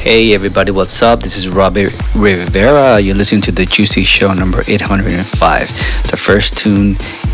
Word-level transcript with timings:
Hey 0.00 0.32
everybody, 0.32 0.72
what's 0.72 1.02
up? 1.02 1.20
This 1.20 1.36
is 1.36 1.50
Robbie 1.50 1.88
Rivera. 2.14 2.98
You're 2.98 3.14
listening 3.14 3.42
to 3.42 3.52
the 3.52 3.66
Juicy 3.66 4.02
Show 4.02 4.32
number 4.32 4.62
805. 4.66 5.68
The 6.10 6.16
first 6.16 6.56
tune 6.56 6.92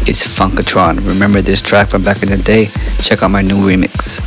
is 0.08 0.26
Funkatron. 0.26 1.06
Remember 1.06 1.40
this 1.40 1.62
track 1.62 1.86
from 1.86 2.02
back 2.02 2.24
in 2.24 2.28
the 2.28 2.38
day? 2.38 2.66
Check 2.98 3.22
out 3.22 3.30
my 3.30 3.40
new 3.40 3.54
remix. 3.54 4.18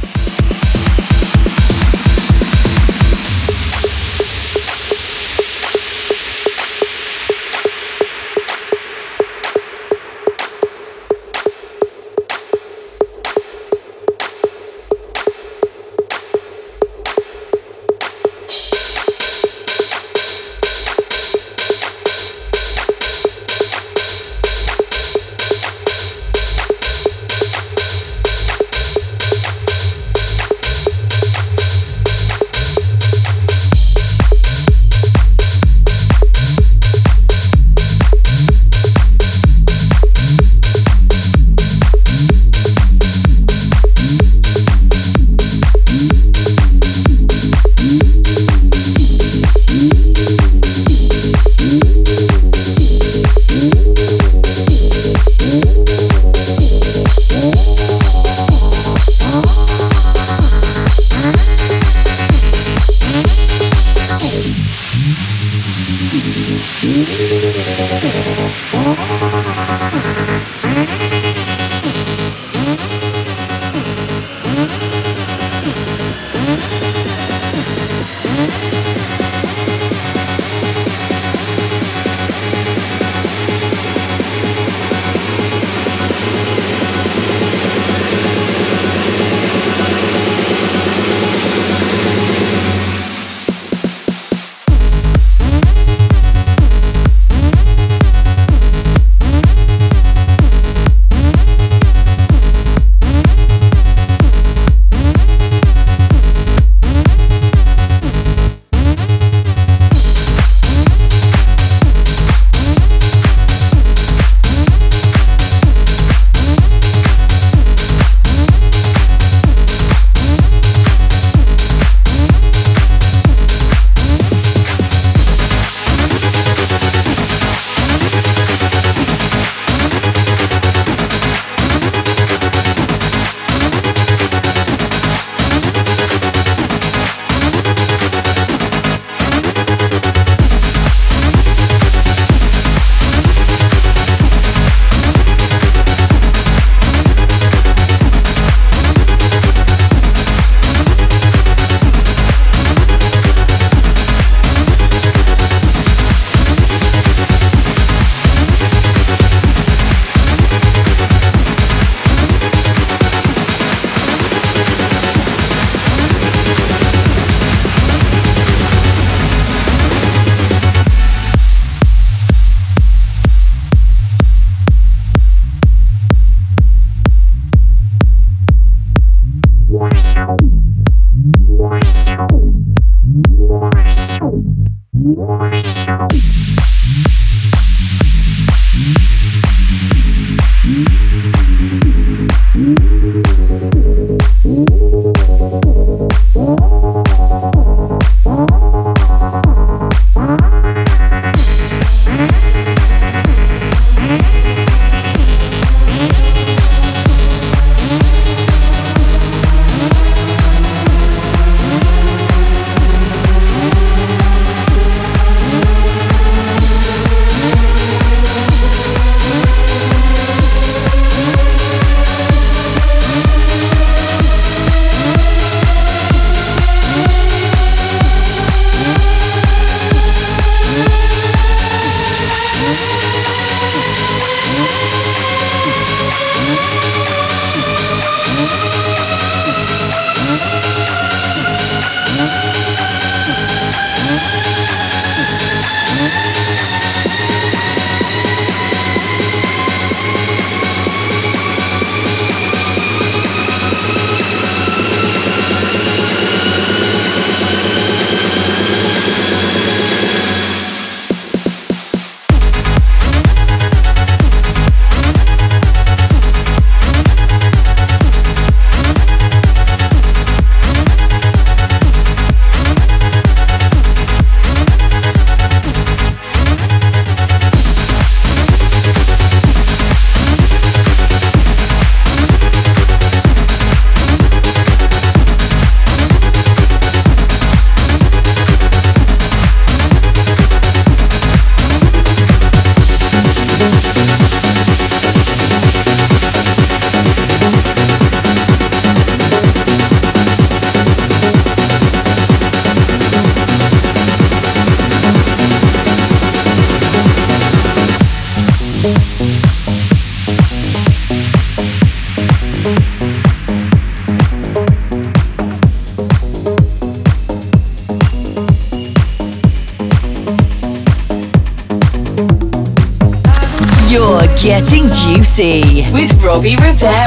Robbie 326.29 326.55
Rivera. 326.55 326.98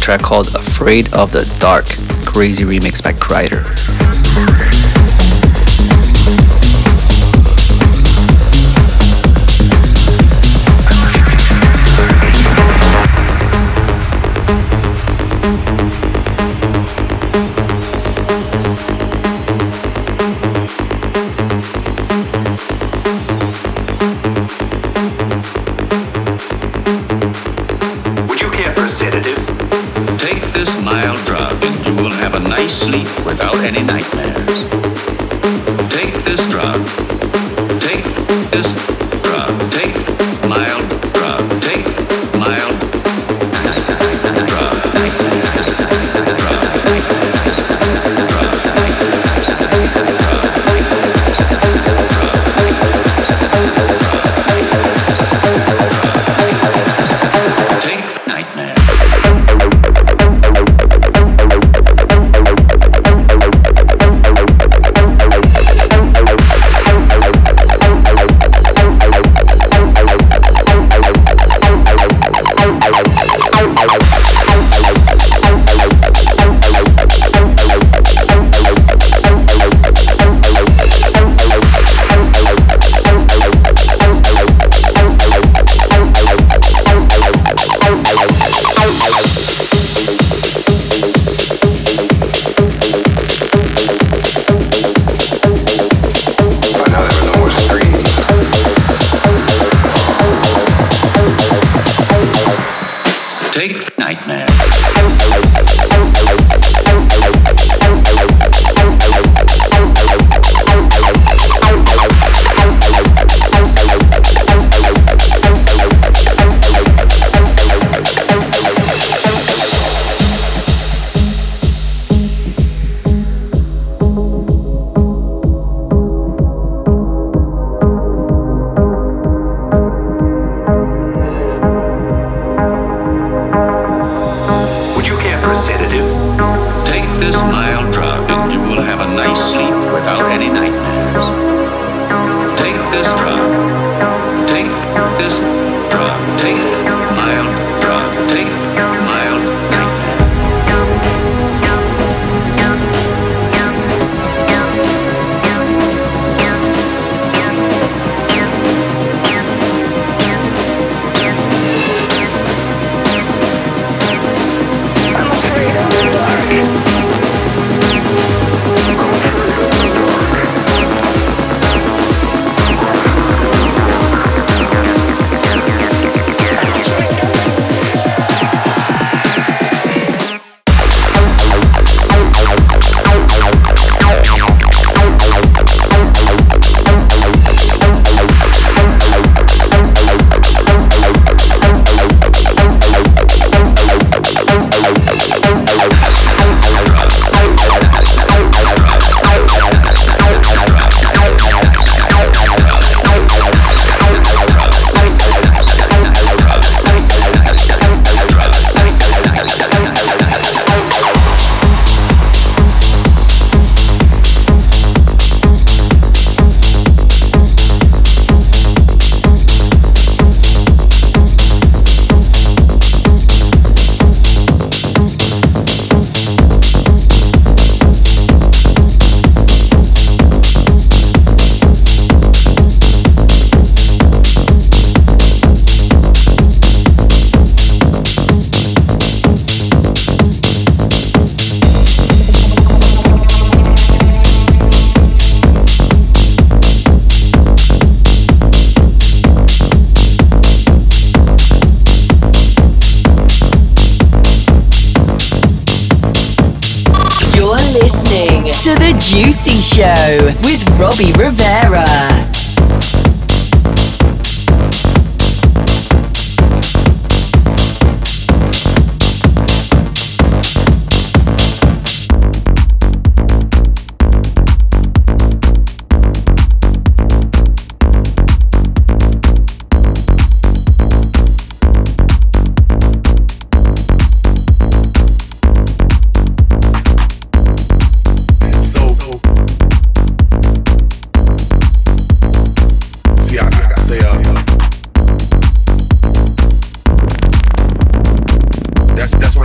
Track 0.00 0.22
called 0.22 0.54
Afraid 0.54 1.12
of 1.12 1.32
the 1.32 1.44
Dark, 1.58 1.86
crazy 2.26 2.64
remix 2.64 3.02
by 3.02 3.12
Kryder. 3.12 3.95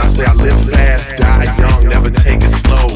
I 0.02 0.08
say 0.08 0.26
I 0.26 0.34
live 0.34 0.70
fast, 0.72 1.18
die 1.18 1.46
young, 1.60 1.88
never 1.88 2.10
take 2.10 2.42
it 2.42 2.50
slow. 2.50 2.91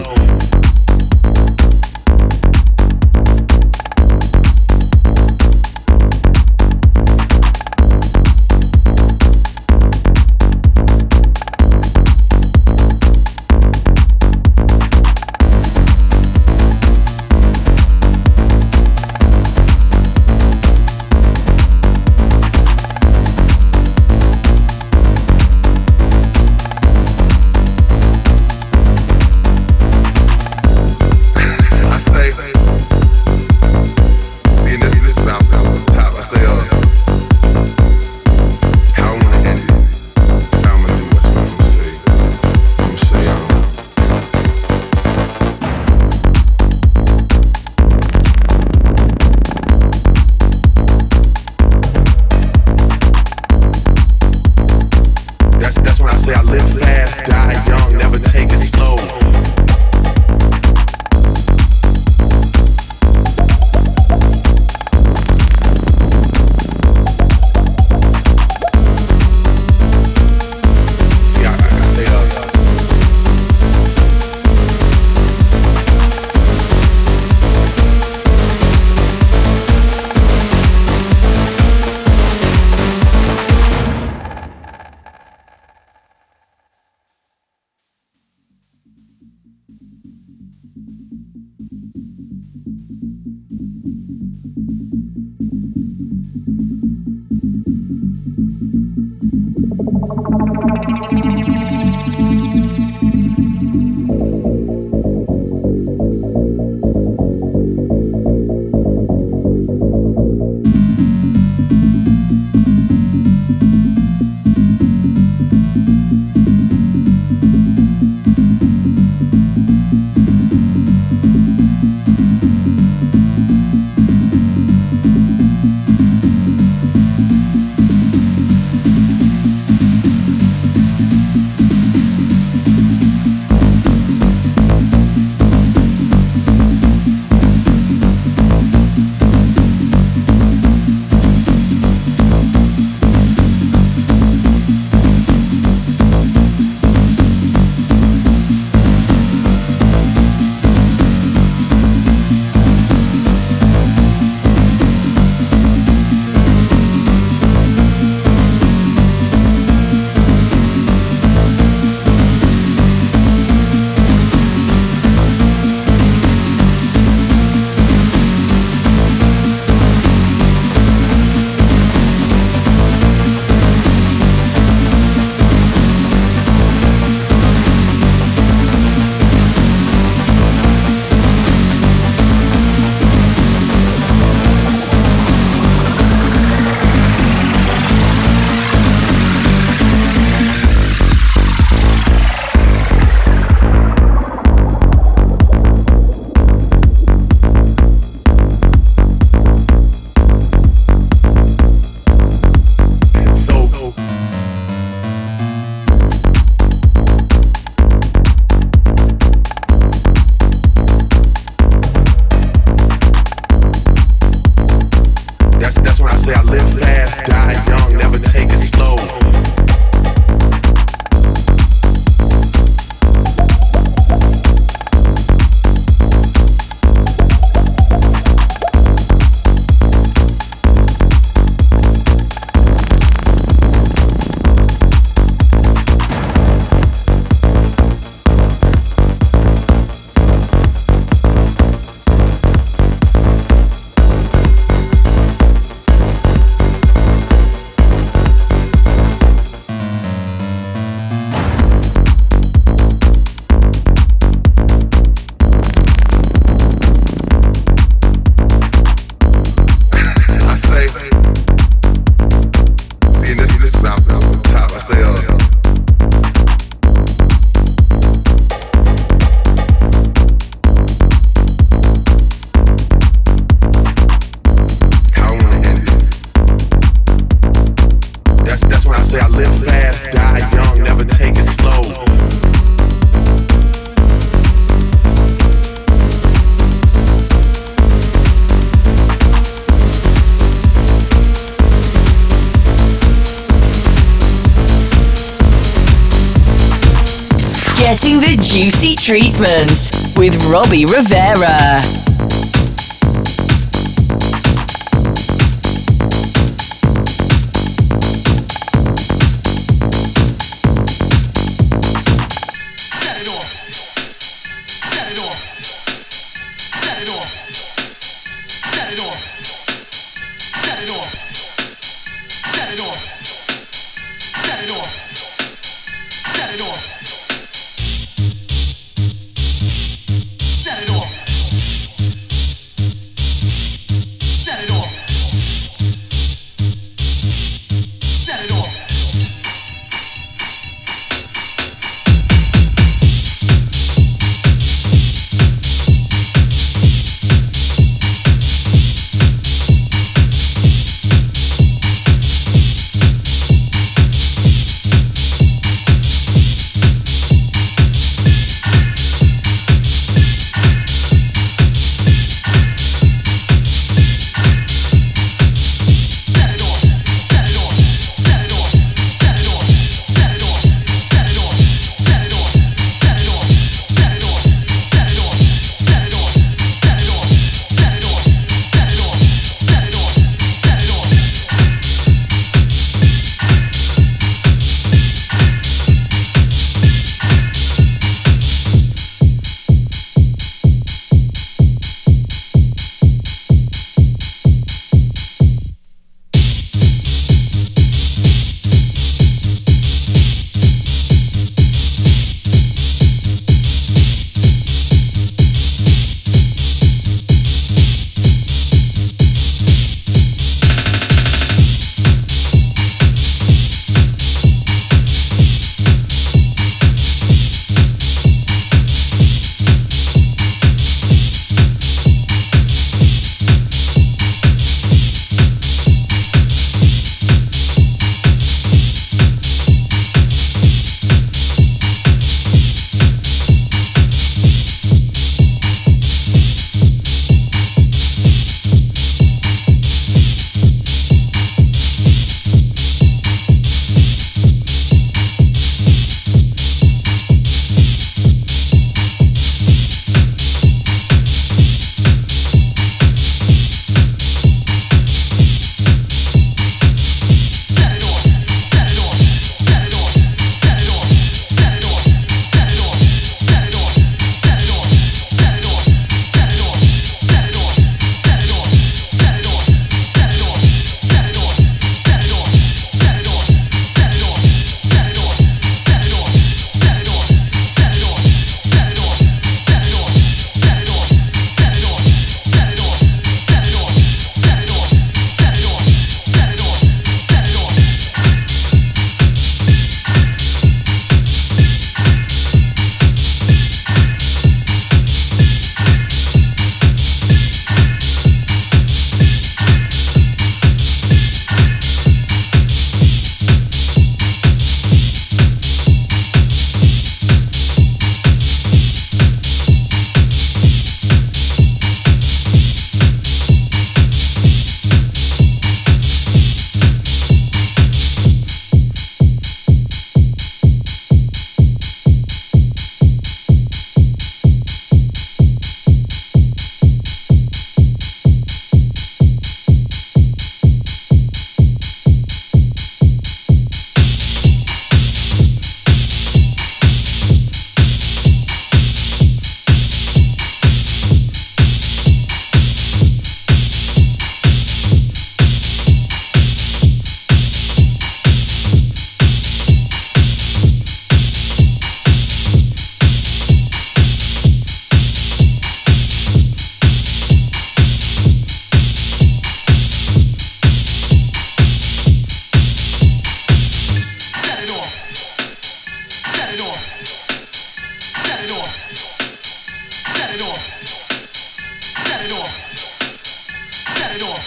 The 298.25 298.38
juicy 298.38 298.96
treatment 298.96 300.18
with 300.18 300.35
Robbie 300.46 300.85
Rivera. 300.85 302.04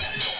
Yeah. 0.00 0.37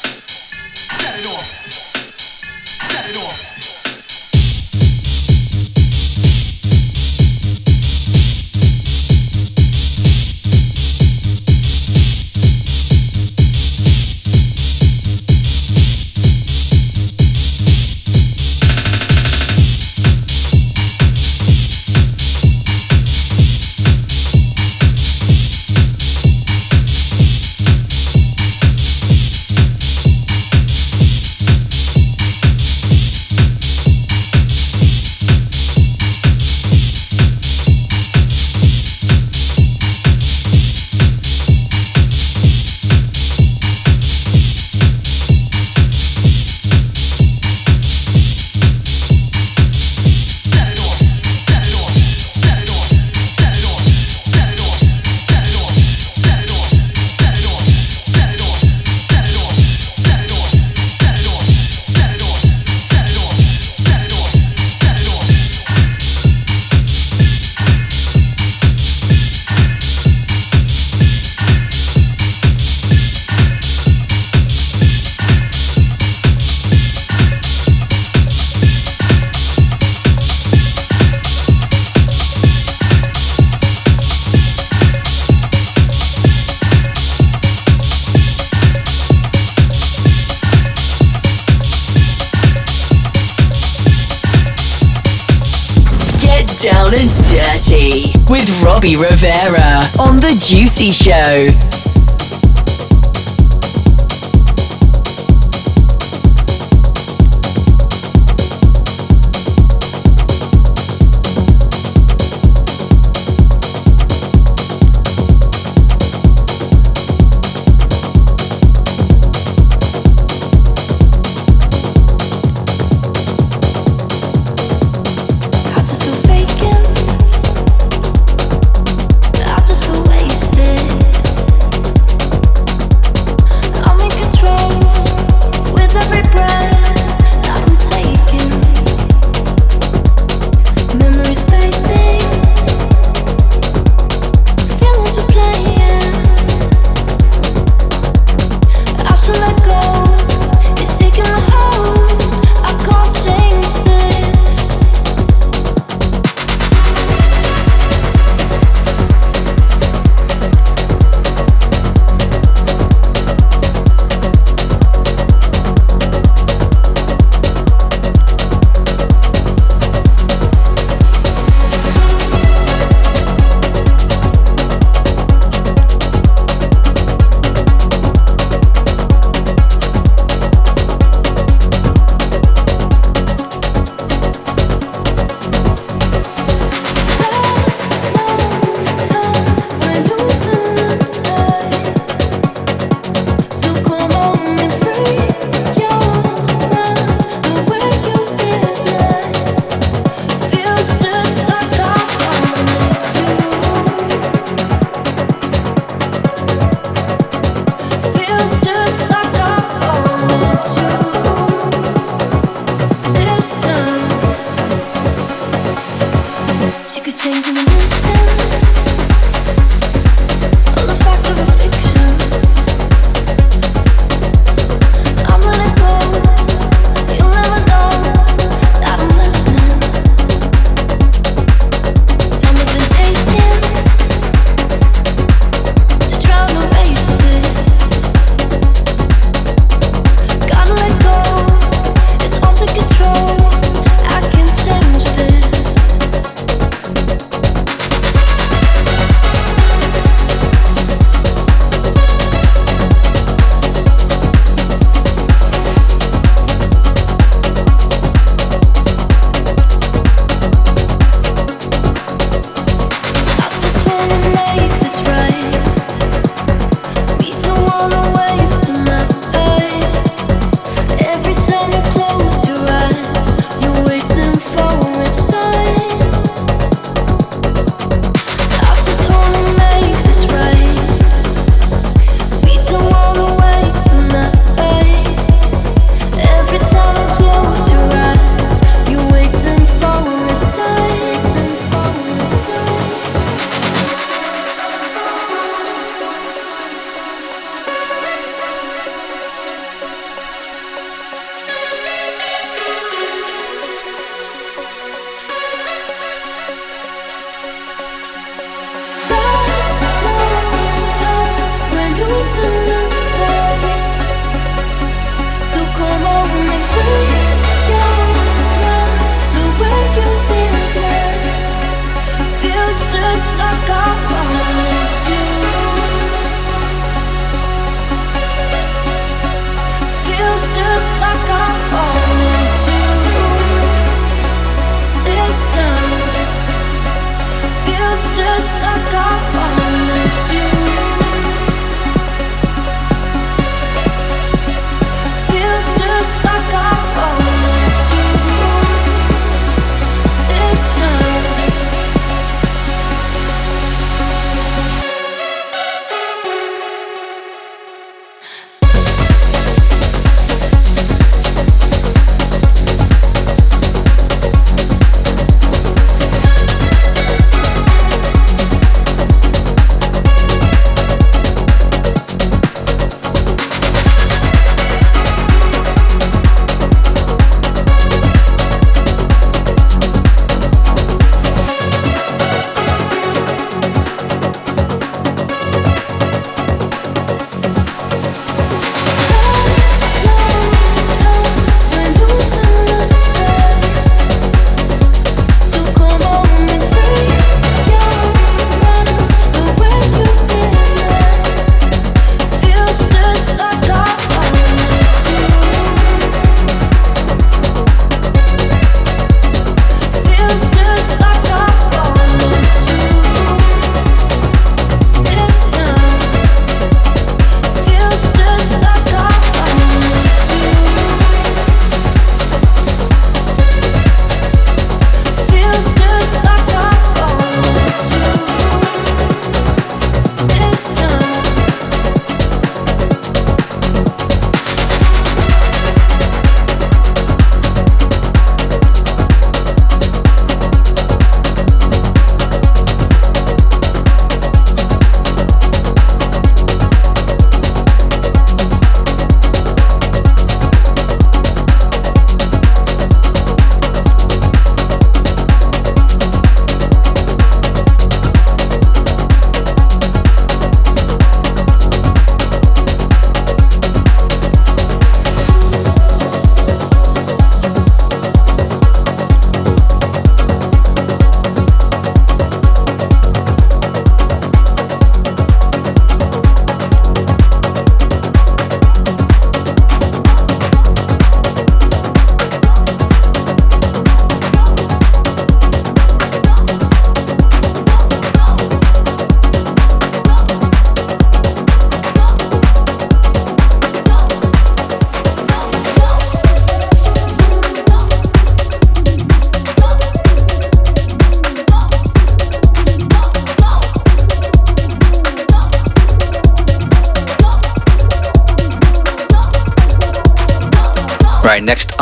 Robbie 98.79 98.95
Rivera 98.95 99.81
on 99.99 100.21
The 100.21 100.37
Juicy 100.39 100.93
Show. 100.93 101.78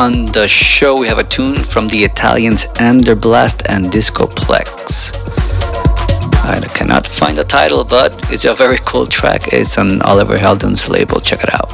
On 0.07 0.27
the 0.27 0.47
show, 0.47 1.01
we 1.01 1.09
have 1.09 1.19
a 1.19 1.25
tune 1.25 1.57
from 1.65 1.89
the 1.89 2.05
Italians 2.05 2.67
Anderblast 2.91 3.67
and 3.69 3.87
Discoplex. 3.87 5.11
I 6.45 6.61
cannot 6.75 7.05
find 7.05 7.37
the 7.37 7.43
title, 7.43 7.83
but 7.83 8.13
it's 8.31 8.45
a 8.45 8.55
very 8.55 8.79
cool 8.85 9.07
track. 9.07 9.53
It's 9.53 9.77
on 9.79 10.01
Oliver 10.03 10.37
Heldens' 10.37 10.89
label. 10.89 11.19
Check 11.21 11.43
it 11.43 11.53
out. 11.53 11.66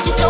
Next 0.00 0.20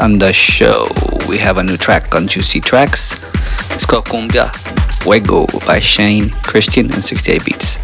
on 0.00 0.18
the 0.18 0.32
show, 0.32 0.88
we 1.28 1.38
have 1.38 1.58
a 1.58 1.62
new 1.62 1.76
track 1.76 2.14
on 2.14 2.26
Juicy 2.26 2.60
Tracks. 2.60 3.12
It's 3.72 3.84
called 3.84 4.06
Cumbia 4.06 4.50
Fuego 5.02 5.46
by 5.66 5.80
Shane, 5.80 6.30
Christian, 6.42 6.92
and 6.92 7.04
68 7.04 7.44
Beats. 7.44 7.79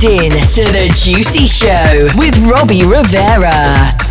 Tuned 0.00 0.34
in 0.34 0.48
to 0.48 0.64
The 0.64 0.90
Juicy 0.94 1.46
Show 1.46 2.08
with 2.16 2.38
Robbie 2.50 2.86
Rivera. 2.86 4.09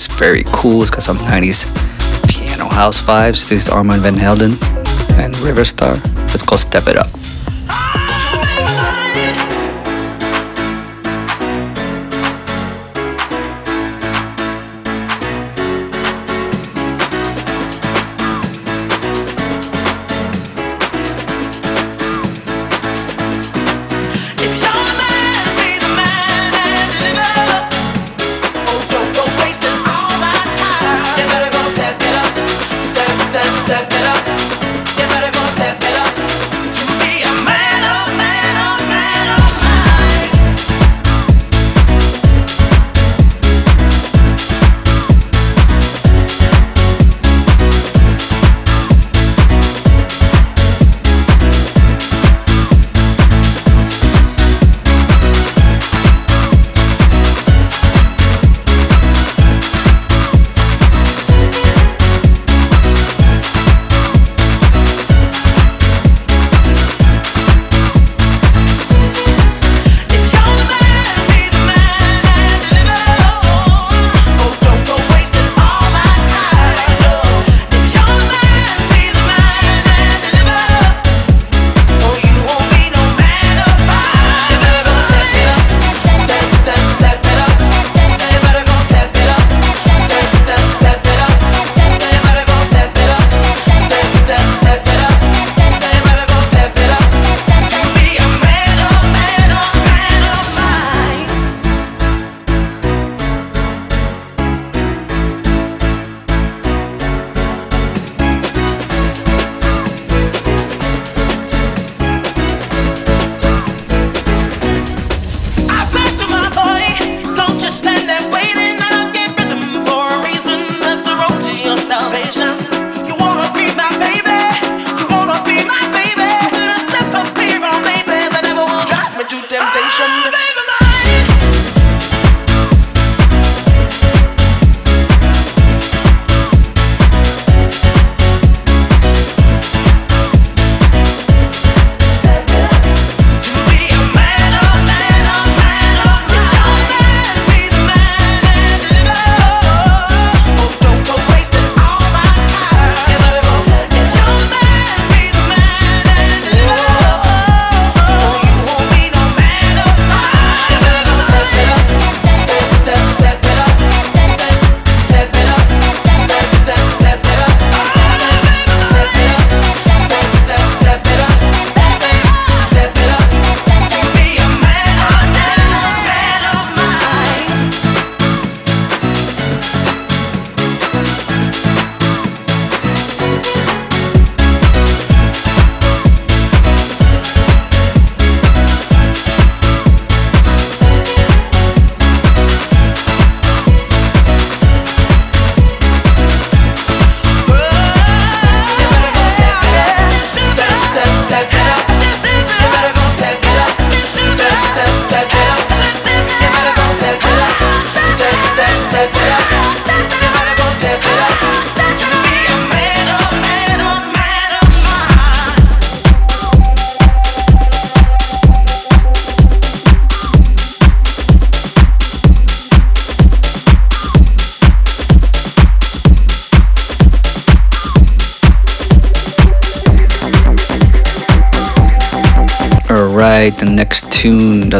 Is 0.00 0.18
very 0.18 0.44
cool. 0.46 0.82
It's 0.82 0.90
got 0.90 1.02
some 1.02 1.18
90s 1.18 1.66
piano 2.28 2.68
house 2.68 3.02
vibes. 3.02 3.48
This 3.48 3.62
is 3.62 3.68
Armand 3.68 4.02
Van 4.02 4.14
Helden 4.14 4.52
and 5.20 5.34
Riverstar. 5.36 6.00
It's 6.32 6.42
called 6.42 6.60
Step 6.60 6.86
It 6.86 6.96
Up. 6.96 7.09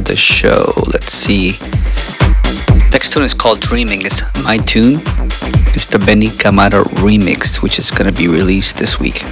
Of 0.01 0.07
the 0.07 0.17
show. 0.17 0.73
Let's 0.87 1.13
see. 1.13 1.59
Next 2.91 3.13
tune 3.13 3.23
is 3.23 3.35
called 3.35 3.61
Dreaming. 3.61 4.01
It's 4.03 4.23
my 4.45 4.57
tune. 4.57 5.01
It's 5.75 5.87
the 5.87 5.99
Benny 5.99 6.29
Camara 6.29 6.85
remix, 7.05 7.63
which 7.63 7.79
is 7.79 7.91
gonna 7.91 8.13
be 8.13 8.27
released 8.27 8.79
this 8.79 8.99
week. 8.99 9.25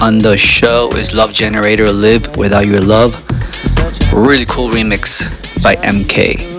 On 0.00 0.18
the 0.18 0.36
show 0.36 0.90
is 0.96 1.14
Love 1.14 1.32
Generator 1.32 1.92
Live 1.92 2.36
Without 2.36 2.66
Your 2.66 2.80
Love. 2.80 3.14
Really 4.12 4.46
cool 4.46 4.70
remix 4.70 5.28
by 5.62 5.76
MK. 5.76 6.50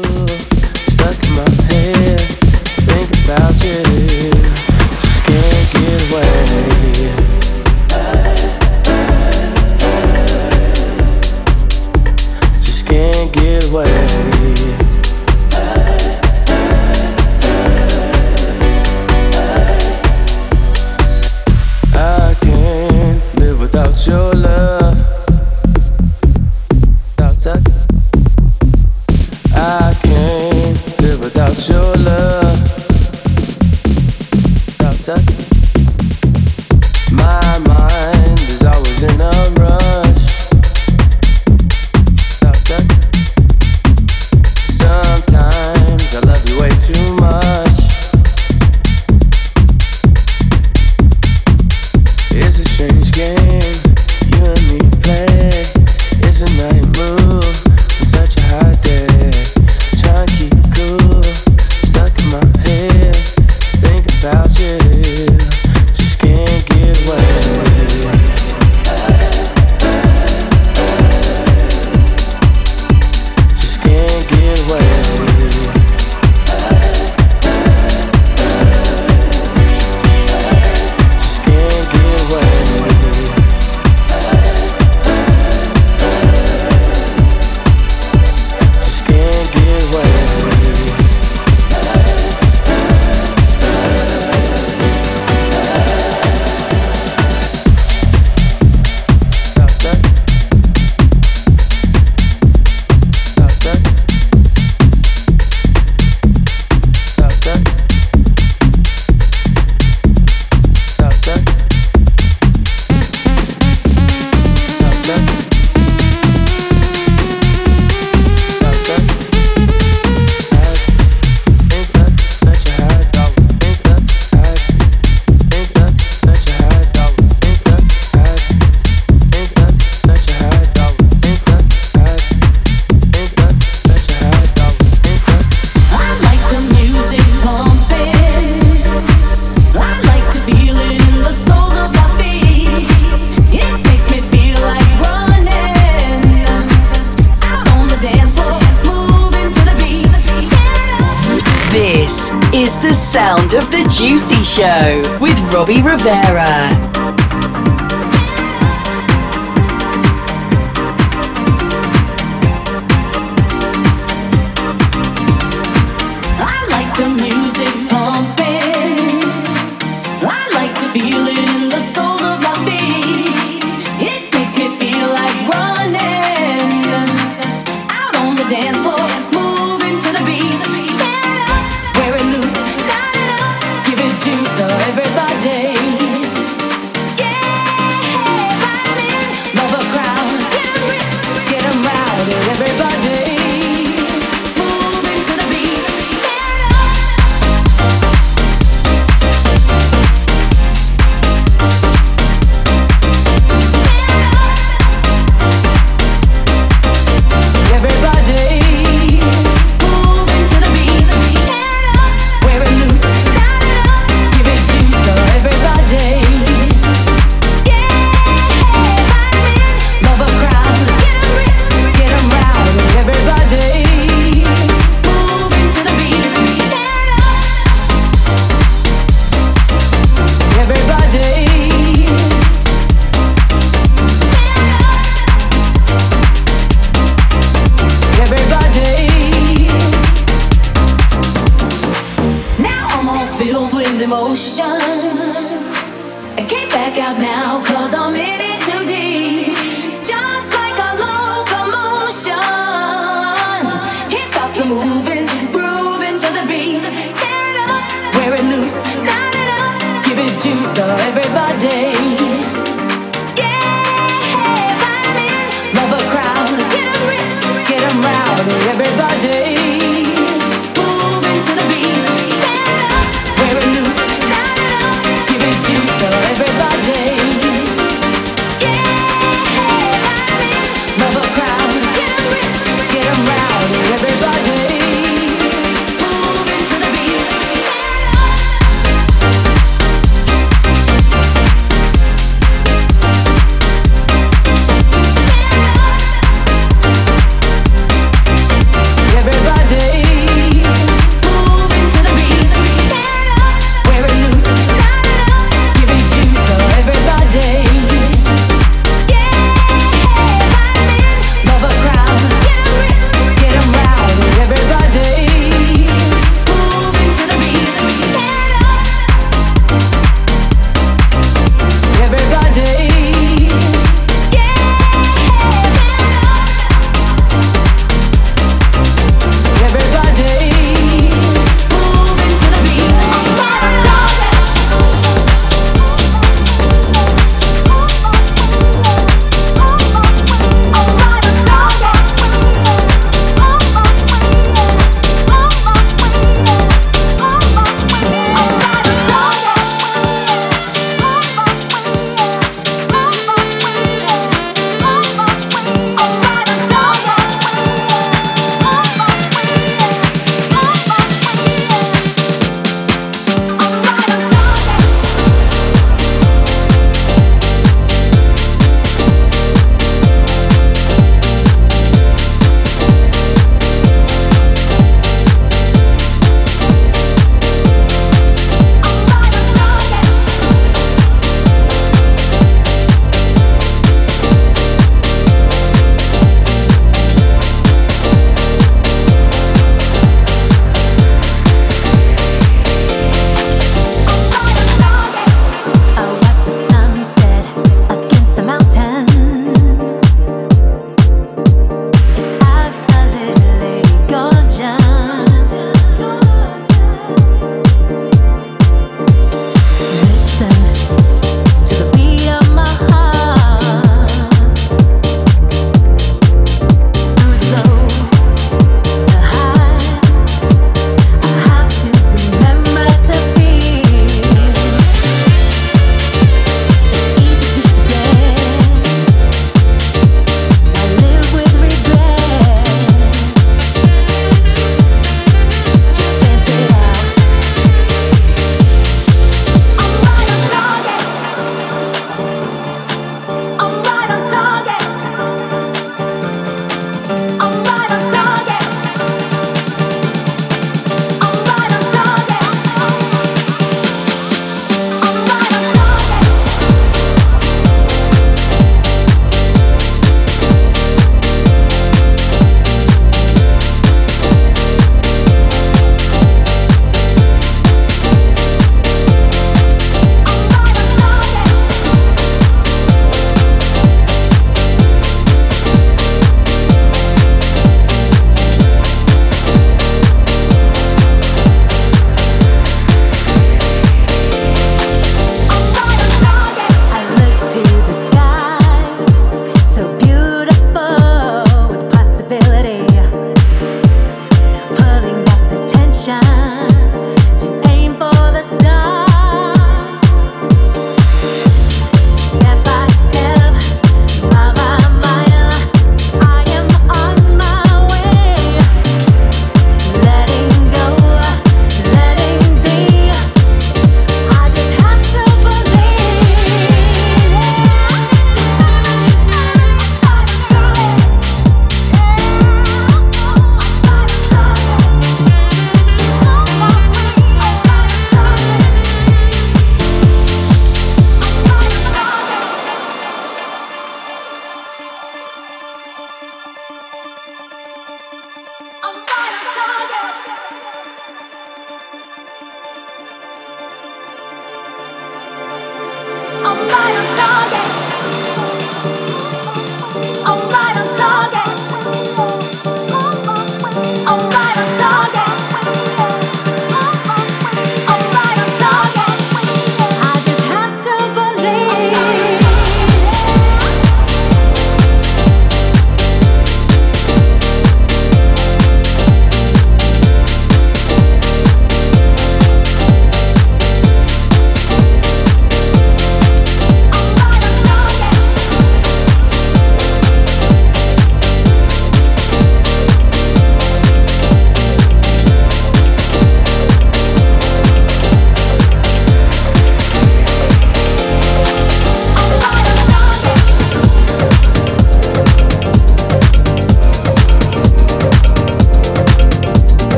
Robbie 155.62 155.80
Rivera. 155.80 156.61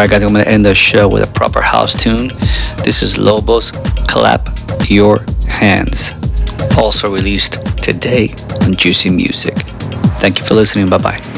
Alright, 0.00 0.12
guys, 0.12 0.22
I'm 0.22 0.32
gonna 0.32 0.44
end 0.44 0.64
the 0.64 0.74
show 0.74 1.06
with 1.06 1.28
a 1.28 1.30
proper 1.30 1.60
house 1.60 1.94
tune. 1.94 2.28
This 2.84 3.02
is 3.02 3.18
Lobos 3.18 3.70
Clap 4.08 4.48
Your 4.88 5.18
Hands, 5.46 6.14
also 6.78 7.12
released 7.12 7.58
today 7.76 8.30
on 8.62 8.72
Juicy 8.72 9.10
Music. 9.10 9.52
Thank 10.16 10.38
you 10.38 10.46
for 10.46 10.54
listening. 10.54 10.88
Bye 10.88 10.96
bye. 10.96 11.29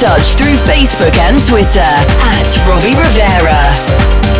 touch 0.00 0.36
through 0.36 0.54
Facebook 0.62 1.12
and 1.18 1.36
Twitter 1.44 1.80
at 1.80 2.46
Robbie 2.68 2.94
Rivera. 2.94 4.37